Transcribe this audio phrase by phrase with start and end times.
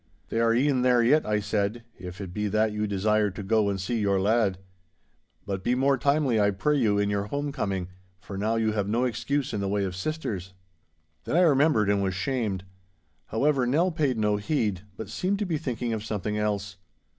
[0.29, 3.69] 'They are e'en there yet,' I said, 'if it be that you desire to go
[3.69, 4.57] and see your lad.
[5.45, 7.87] But be more timely, I pray you, in your homecoming,
[8.19, 10.53] for now you have no excuse in the way of sisters—'
[11.25, 12.65] Then I remembered, and was shamed.
[13.27, 16.77] However, Nell paid no heed, but seemed to be thinking of something else.